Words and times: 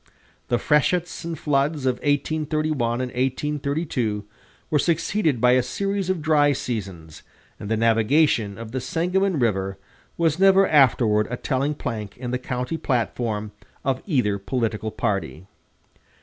The 0.47 0.57
freshets 0.57 1.23
and 1.23 1.37
floods 1.37 1.85
of 1.85 1.97
1831 1.97 3.01
and 3.01 3.09
1832 3.11 4.25
were 4.71 4.79
succeeded 4.79 5.39
by 5.39 5.51
a 5.51 5.61
series 5.61 6.09
of 6.09 6.23
dry 6.23 6.53
seasons, 6.53 7.21
and 7.59 7.69
the 7.69 7.77
navigation 7.77 8.57
of 8.57 8.71
the 8.71 8.81
Sangamon 8.81 9.37
River 9.37 9.77
was 10.17 10.39
never 10.39 10.67
afterward 10.67 11.27
a 11.29 11.37
telling 11.37 11.75
plank 11.75 12.17
in 12.17 12.31
the 12.31 12.39
county 12.39 12.77
platform 12.77 13.51
of 13.85 14.01
either 14.07 14.39
political 14.39 14.89
party. 14.89 15.45